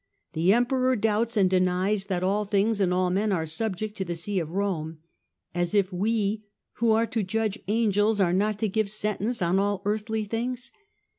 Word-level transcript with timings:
The 0.33 0.51
Emperor 0.51 0.95
doubts 0.95 1.37
and 1.37 1.47
denies 1.47 2.05
that 2.05 2.23
all 2.23 2.43
things 2.43 2.79
and 2.81 2.91
all 2.91 3.11
men 3.11 3.31
are 3.31 3.45
subject 3.45 3.95
to 3.99 4.03
the 4.03 4.15
See 4.15 4.39
of 4.39 4.49
Rome. 4.49 4.97
As 5.53 5.75
if 5.75 5.93
we 5.93 6.41
who 6.77 6.89
are 6.89 7.05
to 7.05 7.21
judge 7.21 7.59
angels 7.67 8.19
are 8.19 8.33
not 8.33 8.57
to 8.57 8.67
give 8.67 8.89
sentence 8.89 9.43
on 9.43 9.59
all 9.59 9.83
earthly 9.85 10.23
things 10.25 10.71